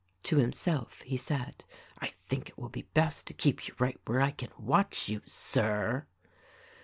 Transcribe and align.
To 0.23 0.37
himself 0.37 1.01
he 1.01 1.15
said, 1.15 1.63
"I 1.99 2.07
think 2.27 2.49
it 2.49 2.57
will 2.57 2.69
be 2.69 2.81
best 2.95 3.27
to 3.27 3.35
keep 3.35 3.67
you 3.67 3.75
right 3.77 3.99
where 4.05 4.19
I 4.19 4.31
can 4.31 4.49
watch 4.57 5.07
you, 5.09 5.21
Sir." 5.27 6.07